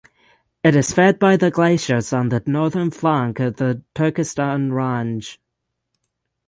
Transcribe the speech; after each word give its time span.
It 0.63 0.75
is 0.75 0.93
fed 0.93 1.19
by 1.19 1.37
the 1.37 1.51
glaciers 1.51 2.11
on 2.11 2.29
the 2.29 2.41
northern 2.47 2.89
flank 2.89 3.39
of 3.39 3.57
the 3.57 3.83
Turkestan 3.93 4.73
Range. 4.73 5.39